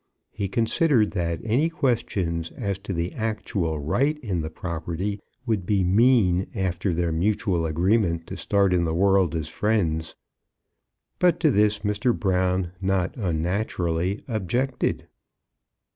[0.31, 5.83] He considered that any questions as to the actual right in the property would be
[5.83, 10.15] mean after their mutual agreement to start in the world as friends.
[11.19, 12.19] But to this Mr.
[12.19, 15.05] Brown, not unnaturally, objected.